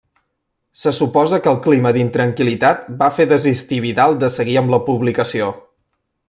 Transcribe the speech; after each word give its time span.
Se 0.83 0.93
suposa 0.99 1.39
que 1.47 1.51
el 1.51 1.59
clima 1.65 1.91
d'intranquil·litat 1.97 2.87
va 3.03 3.11
fer 3.19 3.27
desistir 3.33 3.79
Vidal 3.85 4.17
de 4.25 4.31
seguir 4.37 4.57
amb 4.63 4.75
la 4.77 4.81
publicació. 4.89 5.53